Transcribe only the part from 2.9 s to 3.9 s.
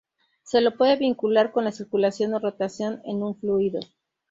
en un fluido.